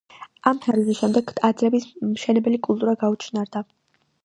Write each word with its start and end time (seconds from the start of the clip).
ამ 0.51 0.61
თარიღის 0.61 0.97
შემდეგ, 1.01 1.33
ტაძრების 1.41 1.85
მშენებელი 2.15 2.61
კულტურა 2.71 2.99
გაუჩინარდა. 3.07 3.65